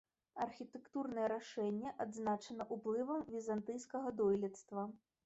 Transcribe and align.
Архітэктурнае 0.43 1.27
рашэнне 1.33 1.91
адзначана 2.05 2.67
уплывам 2.77 3.21
візантыйскага 3.37 4.15
дойлідства. 4.23 4.89